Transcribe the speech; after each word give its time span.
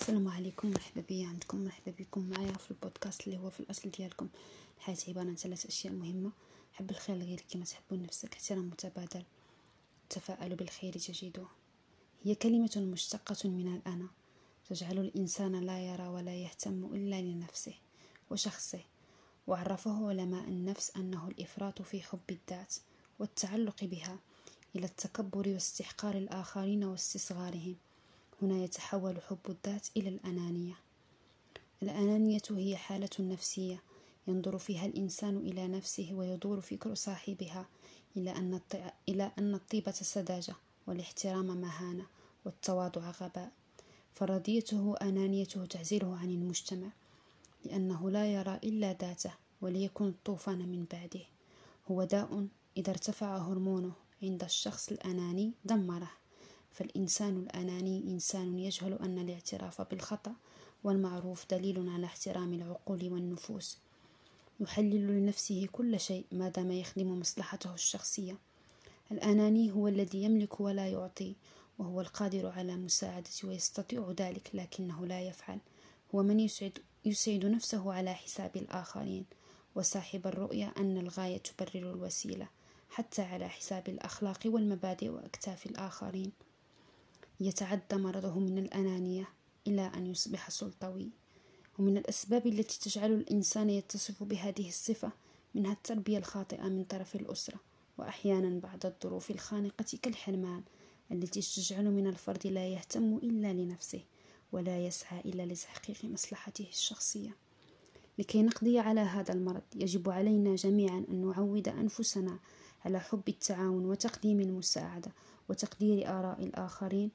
السلام 0.00 0.28
عليكم 0.28 0.70
مرحبا 0.70 1.00
بيا 1.08 1.26
عندكم 1.28 1.64
مرحبا 1.64 1.90
بكم 1.98 2.28
معايا 2.28 2.52
في 2.52 2.70
البودكاست 2.70 3.26
اللي 3.26 3.38
هو 3.38 3.50
في 3.50 3.60
الأصل 3.60 3.90
ديالكم. 3.90 4.28
الحياة 4.76 4.96
عبارة 5.08 5.28
عن 5.28 5.36
ثلاث 5.36 5.66
أشياء 5.66 5.92
مهمة. 5.92 6.32
حب 6.72 6.90
الخير 6.90 7.16
لغيرك 7.16 7.44
كما 7.50 7.64
تحب 7.64 7.82
نفسك 7.92 8.34
احترام 8.34 8.66
متبادل. 8.66 9.22
تفاءلوا 10.10 10.56
بالخير 10.56 10.92
تجدوه 10.92 11.48
هي 12.24 12.34
كلمة 12.34 12.70
مشتقة 12.76 13.48
من 13.48 13.74
الأنا. 13.74 14.08
تجعل 14.68 14.98
الإنسان 14.98 15.60
لا 15.60 15.80
يرى 15.80 16.08
ولا 16.08 16.34
يهتم 16.34 16.84
إلا 16.94 17.22
لنفسه 17.22 17.74
وشخصه. 18.30 18.80
وعرفه 19.46 20.08
علماء 20.08 20.44
النفس 20.48 20.96
أنه 20.96 21.28
الإفراط 21.28 21.82
في 21.82 22.02
حب 22.02 22.30
الذات 22.30 22.74
والتعلق 23.18 23.84
بها 23.84 24.18
إلى 24.76 24.86
التكبر 24.86 25.48
واستحقار 25.48 26.14
الآخرين 26.14 26.84
واستصغارهم. 26.84 27.76
هنا 28.42 28.64
يتحول 28.64 29.20
حب 29.22 29.38
الذات 29.48 29.86
إلى 29.96 30.08
الأنانية. 30.08 30.74
الأنانية 31.82 32.42
هي 32.50 32.76
حالة 32.76 33.10
نفسية 33.20 33.82
ينظر 34.28 34.58
فيها 34.58 34.86
الإنسان 34.86 35.36
إلى 35.36 35.68
نفسه 35.68 36.14
ويدور 36.14 36.60
فكر 36.60 36.94
صاحبها 36.94 37.66
إلى 39.08 39.32
أن 39.38 39.54
الطيبة 39.54 39.92
سذاجة 39.92 40.54
والاحترام 40.86 41.46
مهانة 41.46 42.06
والتواضع 42.44 43.10
غباء. 43.10 43.52
فرضيته 44.12 44.96
أنانيته 45.02 45.66
تعزله 45.66 46.16
عن 46.16 46.30
المجتمع 46.30 46.88
لأنه 47.64 48.10
لا 48.10 48.26
يرى 48.32 48.60
إلا 48.64 48.92
ذاته 48.92 49.34
وليكن 49.60 50.08
الطوفان 50.08 50.58
من 50.58 50.84
بعده. 50.92 51.24
هو 51.90 52.04
داء 52.04 52.46
إذا 52.76 52.90
ارتفع 52.90 53.36
هرمونه 53.38 53.92
عند 54.22 54.44
الشخص 54.44 54.88
الأناني 54.88 55.52
دمره. 55.64 56.10
فالإنسان 56.76 57.36
الأناني 57.36 57.98
إنسان 57.98 58.58
يجهل 58.58 58.92
أن 58.92 59.18
الاعتراف 59.18 59.82
بالخطأ 59.82 60.32
والمعروف 60.84 61.46
دليل 61.50 61.88
على 61.88 62.06
احترام 62.06 62.54
العقول 62.54 63.12
والنفوس. 63.12 63.78
يحلل 64.60 65.06
لنفسه 65.06 65.68
كل 65.72 66.00
شيء 66.00 66.24
ما 66.32 66.48
دام 66.48 66.70
يخدم 66.70 67.20
مصلحته 67.20 67.74
الشخصية. 67.74 68.36
الأناني 69.12 69.72
هو 69.72 69.88
الذي 69.88 70.22
يملك 70.22 70.60
ولا 70.60 70.88
يعطي 70.88 71.34
وهو 71.78 72.00
القادر 72.00 72.46
على 72.46 72.76
مساعدة 72.76 73.30
ويستطيع 73.44 74.14
ذلك 74.20 74.50
لكنه 74.54 75.06
لا 75.06 75.20
يفعل. 75.20 75.58
هو 76.14 76.22
من 76.22 76.40
يسعد, 76.40 76.78
يسعد 77.04 77.46
نفسه 77.46 77.92
على 77.92 78.14
حساب 78.14 78.56
الآخرين. 78.56 79.24
وصاحب 79.74 80.26
الرؤية 80.26 80.74
أن 80.78 80.98
الغاية 80.98 81.38
تبرر 81.38 81.90
الوسيلة 81.92 82.48
حتى 82.90 83.22
على 83.22 83.48
حساب 83.48 83.88
الأخلاق 83.88 84.40
والمبادئ 84.46 85.08
وأكتاف 85.08 85.66
الآخرين. 85.66 86.32
يتعدى 87.40 87.96
مرضه 87.96 88.38
من 88.38 88.58
الأنانية 88.58 89.28
إلى 89.66 89.90
أن 89.94 90.06
يصبح 90.06 90.50
سلطوي. 90.50 91.10
ومن 91.78 91.96
الأسباب 91.96 92.46
التي 92.46 92.90
تجعل 92.90 93.12
الإنسان 93.12 93.70
يتصف 93.70 94.22
بهذه 94.22 94.68
الصفة 94.68 95.12
منها 95.54 95.72
التربية 95.72 96.18
الخاطئة 96.18 96.62
من 96.62 96.84
طرف 96.84 97.16
الأسرة 97.16 97.60
وأحيانا 97.98 98.60
بعض 98.60 98.86
الظروف 98.86 99.30
الخانقة 99.30 99.98
كالحرمان 100.02 100.62
التي 101.12 101.40
تجعل 101.40 101.90
من 101.90 102.06
الفرد 102.06 102.46
لا 102.46 102.68
يهتم 102.68 103.16
إلا 103.16 103.52
لنفسه 103.52 104.00
ولا 104.52 104.86
يسعى 104.86 105.20
إلا 105.20 105.46
لتحقيق 105.46 106.04
مصلحته 106.04 106.68
الشخصية. 106.68 107.36
لكي 108.18 108.42
نقضي 108.42 108.78
على 108.78 109.00
هذا 109.00 109.34
المرض 109.34 109.62
يجب 109.74 110.10
علينا 110.10 110.54
جميعا 110.54 111.04
أن 111.08 111.26
نعود 111.26 111.68
أنفسنا 111.68 112.38
على 112.84 113.00
حب 113.00 113.22
التعاون 113.28 113.84
وتقديم 113.84 114.40
المساعدة 114.40 115.12
وتقدير 115.48 116.08
آراء 116.08 116.42
الآخرين 116.44 117.10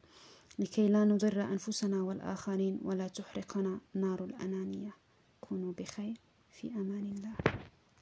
لكي 0.59 0.87
لا 0.87 1.05
نضر 1.05 1.41
أنفسنا 1.41 2.01
والآخرين 2.01 2.79
ولا 2.83 3.07
تحرقنا 3.07 3.79
نار 3.93 4.23
الأنانية. 4.23 4.93
كونوا 5.41 5.73
بخير. 5.77 6.17
في 6.49 6.67
أمان 6.67 7.05
الله. 7.05 7.60